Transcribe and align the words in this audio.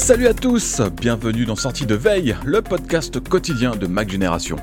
Salut 0.00 0.28
à 0.28 0.34
tous, 0.34 0.80
bienvenue 0.98 1.44
dans 1.44 1.56
Sortie 1.56 1.84
de 1.84 1.94
Veille, 1.94 2.34
le 2.46 2.62
podcast 2.62 3.20
quotidien 3.20 3.76
de 3.76 3.86
Mac 3.86 4.10
Génération. 4.10 4.56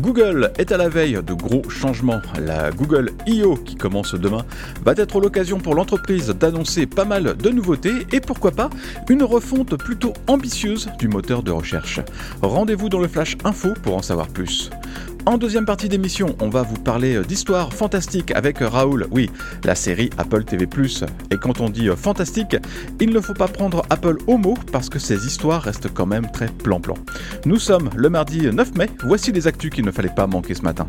Google 0.00 0.52
est 0.56 0.70
à 0.70 0.76
la 0.76 0.88
veille 0.88 1.18
de 1.20 1.34
gros 1.34 1.68
changements. 1.68 2.22
La 2.40 2.70
Google 2.70 3.10
I.O. 3.26 3.56
qui 3.56 3.74
commence 3.74 4.14
demain 4.14 4.46
va 4.84 4.92
être 4.96 5.20
l'occasion 5.20 5.58
pour 5.58 5.74
l'entreprise 5.74 6.28
d'annoncer 6.28 6.86
pas 6.86 7.04
mal 7.04 7.36
de 7.36 7.50
nouveautés 7.50 8.06
et 8.12 8.20
pourquoi 8.20 8.52
pas 8.52 8.70
une 9.08 9.24
refonte 9.24 9.76
plutôt 9.76 10.12
ambitieuse 10.28 10.88
du 11.00 11.08
moteur 11.08 11.42
de 11.42 11.50
recherche. 11.50 12.00
Rendez-vous 12.40 12.88
dans 12.88 13.00
le 13.00 13.08
Flash 13.08 13.36
Info 13.44 13.74
pour 13.82 13.96
en 13.96 14.02
savoir 14.02 14.28
plus. 14.28 14.70
En 15.28 15.36
deuxième 15.36 15.66
partie 15.66 15.90
d'émission, 15.90 16.34
on 16.40 16.48
va 16.48 16.62
vous 16.62 16.78
parler 16.78 17.20
d'histoire 17.20 17.74
fantastique 17.74 18.30
avec 18.30 18.60
Raoul. 18.60 19.06
Oui, 19.10 19.30
la 19.62 19.74
série 19.74 20.08
Apple 20.16 20.42
TV+. 20.44 20.66
Et 21.30 21.36
quand 21.36 21.60
on 21.60 21.68
dit 21.68 21.90
fantastique, 21.94 22.56
il 22.98 23.10
ne 23.10 23.20
faut 23.20 23.34
pas 23.34 23.46
prendre 23.46 23.82
Apple 23.90 24.16
au 24.26 24.38
mot 24.38 24.54
parce 24.72 24.88
que 24.88 24.98
ces 24.98 25.26
histoires 25.26 25.60
restent 25.60 25.92
quand 25.92 26.06
même 26.06 26.30
très 26.30 26.46
plan-plan. 26.48 26.94
Nous 27.44 27.58
sommes 27.58 27.90
le 27.94 28.08
mardi 28.08 28.50
9 28.50 28.74
mai, 28.76 28.88
voici 29.04 29.30
les 29.30 29.46
actus 29.46 29.70
qu'il 29.70 29.84
ne 29.84 29.90
fallait 29.90 30.08
pas 30.08 30.26
manquer 30.26 30.54
ce 30.54 30.62
matin. 30.62 30.86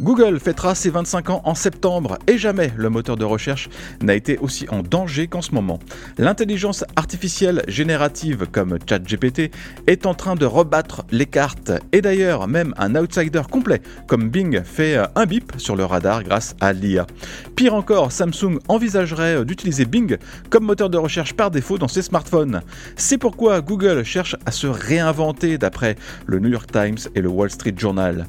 Google 0.00 0.40
fêtera 0.40 0.74
ses 0.74 0.88
25 0.88 1.28
ans 1.28 1.42
en 1.44 1.54
septembre 1.54 2.18
et 2.26 2.38
jamais 2.38 2.72
le 2.74 2.88
moteur 2.88 3.18
de 3.18 3.24
recherche 3.26 3.68
n'a 4.00 4.14
été 4.14 4.38
aussi 4.38 4.66
en 4.70 4.82
danger 4.82 5.26
qu'en 5.26 5.42
ce 5.42 5.54
moment. 5.54 5.78
L'intelligence 6.16 6.86
artificielle 6.96 7.62
générative 7.68 8.46
comme 8.50 8.78
ChatGPT 8.88 9.50
est 9.86 10.06
en 10.06 10.14
train 10.14 10.36
de 10.36 10.46
rebattre 10.46 11.04
les 11.10 11.26
cartes 11.26 11.72
et 11.92 12.00
d'ailleurs 12.00 12.48
même 12.48 12.72
un 12.78 12.94
outsider 12.94 13.42
complet 13.50 13.82
comme 14.06 14.30
Bing 14.30 14.62
fait 14.64 14.96
un 15.14 15.26
bip 15.26 15.52
sur 15.58 15.76
le 15.76 15.84
radar 15.84 16.24
grâce 16.24 16.56
à 16.62 16.72
l'IA. 16.72 17.06
Pire 17.54 17.74
encore, 17.74 18.10
Samsung 18.10 18.58
envisagerait 18.68 19.44
d'utiliser 19.44 19.84
Bing 19.84 20.16
comme 20.48 20.64
moteur 20.64 20.88
de 20.88 20.96
recherche 20.96 21.34
par 21.34 21.50
défaut 21.50 21.76
dans 21.76 21.88
ses 21.88 22.00
smartphones. 22.00 22.62
C'est 22.96 23.18
pourquoi 23.18 23.60
Google 23.60 24.02
cherche 24.02 24.34
à 24.46 24.50
se 24.50 24.66
réinventer 24.66 25.58
d'après 25.58 25.96
le 26.24 26.38
New 26.38 26.48
York 26.48 26.72
Times 26.72 27.10
et 27.14 27.20
le 27.20 27.28
Wall 27.28 27.50
Street 27.50 27.74
Journal. 27.76 28.26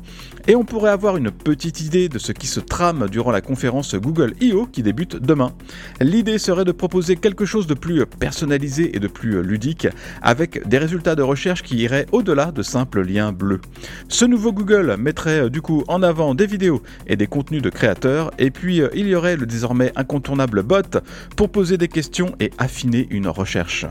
Et 0.47 0.55
on 0.55 0.65
pourrait 0.65 0.91
avoir 0.91 1.17
une 1.17 1.29
petite 1.29 1.60
idée 1.65 2.09
de 2.09 2.19
ce 2.19 2.31
qui 2.31 2.47
se 2.47 2.59
trame 2.59 3.07
durant 3.09 3.31
la 3.31 3.41
conférence 3.41 3.95
Google 3.95 4.33
I.O. 4.41 4.65
qui 4.65 4.83
débute 4.83 5.15
demain. 5.15 5.53
L'idée 5.99 6.37
serait 6.37 6.65
de 6.65 6.71
proposer 6.71 7.15
quelque 7.15 7.45
chose 7.45 7.67
de 7.67 7.73
plus 7.73 8.05
personnalisé 8.05 8.95
et 8.95 8.99
de 8.99 9.07
plus 9.07 9.43
ludique, 9.43 9.87
avec 10.21 10.67
des 10.67 10.77
résultats 10.77 11.15
de 11.15 11.21
recherche 11.21 11.63
qui 11.63 11.77
iraient 11.77 12.07
au-delà 12.11 12.51
de 12.51 12.63
simples 12.63 13.01
liens 13.01 13.31
bleus. 13.31 13.61
Ce 14.07 14.25
nouveau 14.25 14.51
Google 14.51 14.95
mettrait 14.97 15.49
du 15.49 15.61
coup 15.61 15.83
en 15.87 16.03
avant 16.03 16.35
des 16.35 16.47
vidéos 16.47 16.81
et 17.07 17.15
des 17.15 17.27
contenus 17.27 17.61
de 17.61 17.69
créateurs, 17.69 18.31
et 18.39 18.51
puis 18.51 18.81
il 18.93 19.07
y 19.07 19.15
aurait 19.15 19.37
le 19.37 19.45
désormais 19.45 19.91
incontournable 19.95 20.63
bot 20.63 20.99
pour 21.35 21.49
poser 21.49 21.77
des 21.77 21.87
questions 21.87 22.35
et 22.39 22.51
affiner 22.57 23.07
une 23.09 23.27
recherche. 23.27 23.85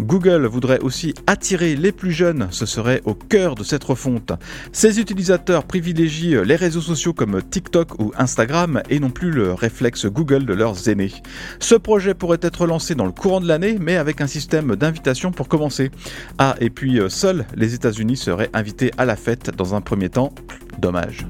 Google 0.00 0.46
voudrait 0.46 0.80
aussi 0.80 1.14
attirer 1.26 1.76
les 1.76 1.92
plus 1.92 2.12
jeunes, 2.12 2.48
ce 2.50 2.66
serait 2.66 3.02
au 3.04 3.14
cœur 3.14 3.54
de 3.54 3.62
cette 3.64 3.84
refonte. 3.84 4.32
Ses 4.72 5.00
utilisateurs 5.00 5.64
privilégient 5.64 6.44
les 6.44 6.56
réseaux 6.56 6.80
sociaux 6.80 7.03
comme 7.12 7.42
TikTok 7.42 8.00
ou 8.00 8.12
Instagram 8.16 8.82
et 8.88 9.00
non 9.00 9.10
plus 9.10 9.30
le 9.30 9.52
réflexe 9.52 10.06
Google 10.06 10.46
de 10.46 10.54
leurs 10.54 10.88
aînés. 10.88 11.12
Ce 11.58 11.74
projet 11.74 12.14
pourrait 12.14 12.38
être 12.40 12.66
lancé 12.66 12.94
dans 12.94 13.06
le 13.06 13.12
courant 13.12 13.40
de 13.40 13.48
l'année, 13.48 13.76
mais 13.80 13.96
avec 13.96 14.20
un 14.20 14.26
système 14.26 14.76
d'invitation 14.76 15.32
pour 15.32 15.48
commencer. 15.48 15.90
Ah, 16.38 16.56
et 16.60 16.70
puis 16.70 17.00
seuls 17.08 17.44
les 17.54 17.74
États-Unis 17.74 18.16
seraient 18.16 18.50
invités 18.52 18.90
à 18.98 19.04
la 19.04 19.16
fête 19.16 19.50
dans 19.56 19.74
un 19.74 19.80
premier 19.80 20.08
temps. 20.08 20.32
Dommage. 20.78 21.26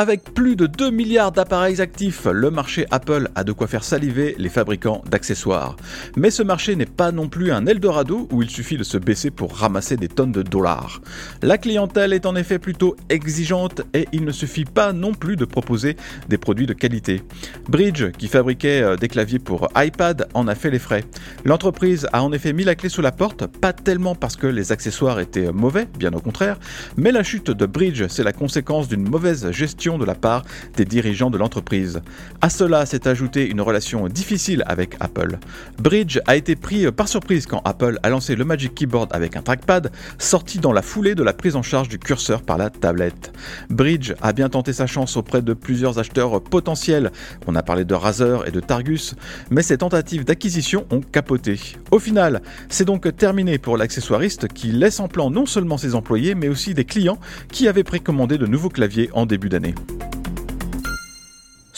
Avec 0.00 0.32
plus 0.32 0.54
de 0.54 0.68
2 0.68 0.92
milliards 0.92 1.32
d'appareils 1.32 1.80
actifs, 1.80 2.26
le 2.26 2.52
marché 2.52 2.86
Apple 2.92 3.30
a 3.34 3.42
de 3.42 3.50
quoi 3.50 3.66
faire 3.66 3.82
saliver 3.82 4.36
les 4.38 4.48
fabricants 4.48 5.02
d'accessoires. 5.10 5.74
Mais 6.16 6.30
ce 6.30 6.44
marché 6.44 6.76
n'est 6.76 6.86
pas 6.86 7.10
non 7.10 7.28
plus 7.28 7.50
un 7.50 7.66
Eldorado 7.66 8.28
où 8.30 8.40
il 8.40 8.48
suffit 8.48 8.76
de 8.76 8.84
se 8.84 8.96
baisser 8.96 9.32
pour 9.32 9.56
ramasser 9.56 9.96
des 9.96 10.06
tonnes 10.06 10.30
de 10.30 10.42
dollars. 10.42 11.00
La 11.42 11.58
clientèle 11.58 12.12
est 12.12 12.26
en 12.26 12.36
effet 12.36 12.60
plutôt 12.60 12.94
exigeante 13.08 13.82
et 13.92 14.06
il 14.12 14.24
ne 14.24 14.30
suffit 14.30 14.66
pas 14.66 14.92
non 14.92 15.14
plus 15.14 15.34
de 15.34 15.44
proposer 15.44 15.96
des 16.28 16.38
produits 16.38 16.66
de 16.66 16.74
qualité. 16.74 17.24
Bridge, 17.68 18.12
qui 18.18 18.28
fabriquait 18.28 18.96
des 18.98 19.08
claviers 19.08 19.40
pour 19.40 19.68
iPad, 19.74 20.28
en 20.32 20.46
a 20.46 20.54
fait 20.54 20.70
les 20.70 20.78
frais. 20.78 21.02
L'entreprise 21.44 22.06
a 22.12 22.22
en 22.22 22.30
effet 22.30 22.52
mis 22.52 22.62
la 22.62 22.76
clé 22.76 22.88
sous 22.88 23.02
la 23.02 23.10
porte, 23.10 23.48
pas 23.48 23.72
tellement 23.72 24.14
parce 24.14 24.36
que 24.36 24.46
les 24.46 24.70
accessoires 24.70 25.18
étaient 25.18 25.50
mauvais, 25.50 25.88
bien 25.98 26.12
au 26.12 26.20
contraire, 26.20 26.56
mais 26.96 27.10
la 27.10 27.24
chute 27.24 27.50
de 27.50 27.66
Bridge, 27.66 28.04
c'est 28.06 28.22
la 28.22 28.32
conséquence 28.32 28.86
d'une 28.86 29.02
mauvaise 29.02 29.50
gestion 29.50 29.87
de 29.96 30.04
la 30.04 30.14
part 30.14 30.44
des 30.76 30.84
dirigeants 30.84 31.30
de 31.30 31.38
l'entreprise. 31.38 32.02
À 32.42 32.50
cela 32.50 32.84
s'est 32.84 33.08
ajoutée 33.08 33.48
une 33.48 33.62
relation 33.62 34.08
difficile 34.08 34.62
avec 34.66 34.96
Apple. 35.00 35.38
Bridge 35.78 36.18
a 36.26 36.36
été 36.36 36.56
pris 36.56 36.90
par 36.92 37.08
surprise 37.08 37.46
quand 37.46 37.62
Apple 37.64 37.98
a 38.02 38.10
lancé 38.10 38.36
le 38.36 38.44
Magic 38.44 38.74
Keyboard 38.74 39.10
avec 39.14 39.36
un 39.36 39.42
trackpad, 39.42 39.90
sorti 40.18 40.58
dans 40.58 40.72
la 40.72 40.82
foulée 40.82 41.14
de 41.14 41.22
la 41.22 41.32
prise 41.32 41.56
en 41.56 41.62
charge 41.62 41.88
du 41.88 41.98
curseur 41.98 42.42
par 42.42 42.58
la 42.58 42.68
tablette. 42.68 43.32
Bridge 43.70 44.12
a 44.20 44.32
bien 44.32 44.48
tenté 44.48 44.72
sa 44.72 44.86
chance 44.86 45.16
auprès 45.16 45.40
de 45.40 45.54
plusieurs 45.54 45.98
acheteurs 45.98 46.42
potentiels, 46.42 47.12
on 47.46 47.54
a 47.54 47.62
parlé 47.62 47.84
de 47.84 47.94
Razer 47.94 48.46
et 48.46 48.50
de 48.50 48.60
Targus, 48.60 49.14
mais 49.50 49.62
ces 49.62 49.78
tentatives 49.78 50.24
d'acquisition 50.24 50.86
ont 50.90 51.00
capoté. 51.00 51.60
Au 51.90 51.98
final, 51.98 52.42
c'est 52.68 52.84
donc 52.84 53.16
terminé 53.16 53.58
pour 53.58 53.76
l'accessoiriste 53.76 54.48
qui 54.48 54.72
laisse 54.72 55.00
en 55.00 55.08
plan 55.08 55.30
non 55.30 55.46
seulement 55.46 55.78
ses 55.78 55.94
employés, 55.94 56.34
mais 56.34 56.48
aussi 56.48 56.74
des 56.74 56.84
clients 56.84 57.18
qui 57.50 57.68
avaient 57.68 57.84
précommandé 57.84 58.38
de 58.38 58.46
nouveaux 58.46 58.68
claviers 58.68 59.10
en 59.12 59.26
début 59.26 59.48
d'année. 59.48 59.74
え? 59.78 60.07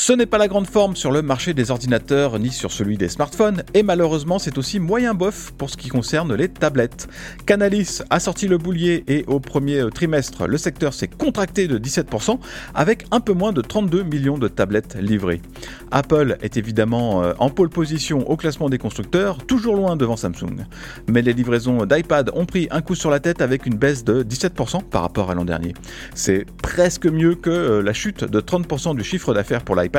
Ce 0.02 0.14
n'est 0.14 0.24
pas 0.24 0.38
la 0.38 0.48
grande 0.48 0.66
forme 0.66 0.96
sur 0.96 1.12
le 1.12 1.20
marché 1.20 1.52
des 1.52 1.70
ordinateurs 1.70 2.38
ni 2.38 2.48
sur 2.48 2.72
celui 2.72 2.96
des 2.96 3.10
smartphones, 3.10 3.64
et 3.74 3.82
malheureusement 3.82 4.38
c'est 4.38 4.56
aussi 4.56 4.78
moyen 4.78 5.12
bof 5.12 5.52
pour 5.58 5.68
ce 5.68 5.76
qui 5.76 5.90
concerne 5.90 6.34
les 6.34 6.48
tablettes. 6.48 7.06
Canalis 7.44 7.98
a 8.08 8.18
sorti 8.18 8.48
le 8.48 8.56
boulier 8.56 9.04
et 9.08 9.26
au 9.26 9.40
premier 9.40 9.84
trimestre, 9.94 10.46
le 10.46 10.56
secteur 10.56 10.94
s'est 10.94 11.06
contracté 11.06 11.68
de 11.68 11.76
17% 11.76 12.38
avec 12.74 13.04
un 13.10 13.20
peu 13.20 13.34
moins 13.34 13.52
de 13.52 13.60
32 13.60 14.04
millions 14.04 14.38
de 14.38 14.48
tablettes 14.48 14.96
livrées. 14.98 15.42
Apple 15.90 16.38
est 16.40 16.56
évidemment 16.56 17.22
euh, 17.22 17.34
en 17.38 17.50
pole 17.50 17.68
position 17.68 18.26
au 18.30 18.38
classement 18.38 18.70
des 18.70 18.78
constructeurs, 18.78 19.44
toujours 19.44 19.76
loin 19.76 19.96
devant 19.96 20.16
Samsung. 20.16 20.64
Mais 21.08 21.20
les 21.20 21.34
livraisons 21.34 21.84
d'iPad 21.84 22.30
ont 22.32 22.46
pris 22.46 22.68
un 22.70 22.80
coup 22.80 22.94
sur 22.94 23.10
la 23.10 23.20
tête 23.20 23.42
avec 23.42 23.66
une 23.66 23.76
baisse 23.76 24.02
de 24.02 24.22
17% 24.22 24.82
par 24.84 25.02
rapport 25.02 25.30
à 25.30 25.34
l'an 25.34 25.44
dernier. 25.44 25.74
C'est 26.14 26.46
presque 26.62 27.04
mieux 27.04 27.34
que 27.34 27.50
euh, 27.50 27.82
la 27.82 27.92
chute 27.92 28.24
de 28.24 28.40
30% 28.40 28.96
du 28.96 29.04
chiffre 29.04 29.34
d'affaires 29.34 29.62
pour 29.62 29.76
l'iPad 29.76 29.89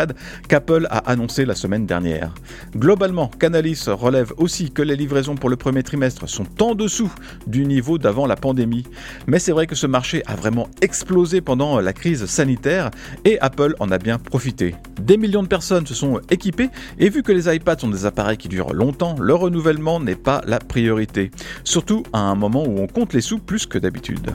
qu'Apple 0.47 0.87
a 0.89 0.97
annoncé 1.09 1.45
la 1.45 1.55
semaine 1.55 1.85
dernière. 1.85 2.33
Globalement, 2.75 3.27
Canalis 3.27 3.85
relève 3.87 4.33
aussi 4.37 4.71
que 4.71 4.81
les 4.81 4.95
livraisons 4.95 5.35
pour 5.35 5.49
le 5.49 5.55
premier 5.55 5.83
trimestre 5.83 6.27
sont 6.27 6.45
en 6.61 6.75
dessous 6.75 7.11
du 7.47 7.65
niveau 7.65 7.97
d'avant 7.97 8.25
la 8.25 8.35
pandémie. 8.35 8.85
Mais 9.27 9.39
c'est 9.39 9.51
vrai 9.51 9.67
que 9.67 9.75
ce 9.75 9.87
marché 9.87 10.23
a 10.25 10.35
vraiment 10.35 10.69
explosé 10.81 11.41
pendant 11.41 11.79
la 11.79 11.93
crise 11.93 12.25
sanitaire 12.25 12.91
et 13.25 13.39
Apple 13.39 13.75
en 13.79 13.91
a 13.91 13.97
bien 13.97 14.17
profité. 14.17 14.75
Des 15.01 15.17
millions 15.17 15.43
de 15.43 15.47
personnes 15.47 15.87
se 15.87 15.93
sont 15.93 16.19
équipées 16.29 16.69
et 16.99 17.09
vu 17.09 17.23
que 17.23 17.31
les 17.31 17.53
iPads 17.53 17.79
sont 17.79 17.89
des 17.89 18.05
appareils 18.05 18.37
qui 18.37 18.47
durent 18.47 18.73
longtemps, 18.73 19.15
le 19.19 19.33
renouvellement 19.33 19.99
n'est 19.99 20.15
pas 20.15 20.41
la 20.45 20.59
priorité. 20.59 21.31
Surtout 21.63 22.03
à 22.13 22.19
un 22.19 22.35
moment 22.35 22.63
où 22.63 22.79
on 22.79 22.87
compte 22.87 23.13
les 23.13 23.21
sous 23.21 23.39
plus 23.39 23.65
que 23.65 23.77
d'habitude. 23.77 24.31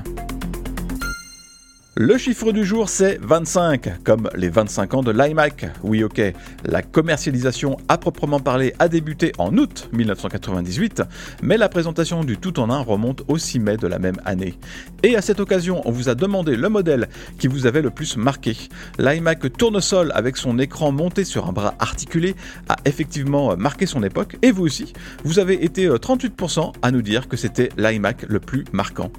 Le 1.98 2.18
chiffre 2.18 2.52
du 2.52 2.66
jour, 2.66 2.90
c'est 2.90 3.18
25, 3.22 4.04
comme 4.04 4.28
les 4.34 4.50
25 4.50 4.92
ans 4.92 5.02
de 5.02 5.10
l'iMac. 5.10 5.64
Oui, 5.82 6.04
ok, 6.04 6.20
la 6.66 6.82
commercialisation 6.82 7.78
à 7.88 7.96
proprement 7.96 8.38
parler 8.38 8.74
a 8.78 8.88
débuté 8.88 9.32
en 9.38 9.56
août 9.56 9.88
1998, 9.94 11.02
mais 11.40 11.56
la 11.56 11.70
présentation 11.70 12.22
du 12.22 12.36
tout 12.36 12.60
en 12.60 12.68
un 12.68 12.80
remonte 12.80 13.22
au 13.28 13.38
6 13.38 13.60
mai 13.60 13.78
de 13.78 13.86
la 13.86 13.98
même 13.98 14.20
année. 14.26 14.58
Et 15.04 15.16
à 15.16 15.22
cette 15.22 15.40
occasion, 15.40 15.80
on 15.86 15.90
vous 15.90 16.10
a 16.10 16.14
demandé 16.14 16.54
le 16.54 16.68
modèle 16.68 17.08
qui 17.38 17.48
vous 17.48 17.64
avait 17.64 17.80
le 17.80 17.88
plus 17.88 18.18
marqué. 18.18 18.54
L'iMac 18.98 19.56
tournesol 19.56 20.12
avec 20.14 20.36
son 20.36 20.58
écran 20.58 20.92
monté 20.92 21.24
sur 21.24 21.48
un 21.48 21.52
bras 21.52 21.76
articulé 21.78 22.34
a 22.68 22.76
effectivement 22.84 23.56
marqué 23.56 23.86
son 23.86 24.02
époque, 24.02 24.36
et 24.42 24.50
vous 24.50 24.64
aussi, 24.64 24.92
vous 25.24 25.38
avez 25.38 25.64
été 25.64 25.88
38% 25.88 26.58
euh, 26.58 26.72
à 26.82 26.90
nous 26.90 27.00
dire 27.00 27.26
que 27.26 27.38
c'était 27.38 27.70
l'iMac 27.78 28.26
le 28.28 28.38
plus 28.38 28.66
marquant. 28.72 29.10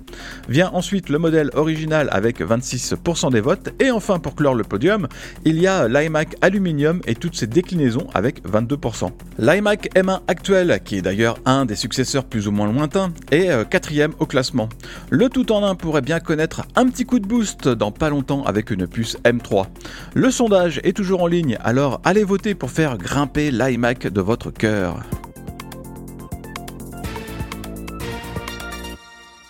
Vient 0.48 0.70
ensuite 0.74 1.10
le 1.10 1.18
modèle 1.18 1.50
original 1.56 2.08
avec 2.12 2.40
25 2.40 2.67
6% 2.76 3.32
des 3.32 3.42
votes. 3.42 3.70
Et 3.80 3.92
enfin, 3.92 4.20
pour 4.20 4.36
clore 4.36 4.56
le 4.56 4.64
podium, 4.64 5.08
il 5.46 5.60
y 5.60 5.68
a 5.68 5.88
l'iMac 5.88 6.36
Aluminium 6.42 7.02
et 7.08 7.16
toutes 7.16 7.36
ses 7.36 7.48
déclinaisons 7.48 8.08
avec 8.14 8.44
22%. 8.46 9.12
L'iMac 9.40 9.90
M1 9.96 10.20
actuel, 10.28 10.82
qui 10.84 10.98
est 10.98 11.02
d'ailleurs 11.02 11.38
un 11.46 11.66
des 11.66 11.76
successeurs 11.76 12.26
plus 12.26 12.48
ou 12.48 12.52
moins 12.52 12.72
lointains, 12.72 13.12
est 13.32 13.50
euh, 13.50 13.64
quatrième 13.64 14.14
au 14.20 14.26
classement. 14.26 14.70
Le 15.10 15.30
tout 15.30 15.52
en 15.52 15.64
un 15.64 15.76
pourrait 15.76 16.02
bien 16.02 16.20
connaître 16.20 16.64
un 16.76 16.88
petit 16.88 17.06
coup 17.06 17.20
de 17.20 17.28
boost 17.28 17.68
dans 17.70 17.92
pas 17.92 18.10
longtemps 18.10 18.44
avec 18.44 18.72
une 18.72 18.88
puce 18.88 19.18
M3. 19.24 19.68
Le 20.14 20.32
sondage 20.32 20.82
est 20.84 20.96
toujours 20.96 21.24
en 21.24 21.28
ligne, 21.28 21.58
alors 21.64 22.02
allez 22.04 22.24
voter 22.24 22.56
pour 22.56 22.72
faire 22.72 22.98
grimper 22.98 23.52
l'iMac 23.52 24.08
de 24.08 24.22
votre 24.22 24.52
cœur. 24.52 25.04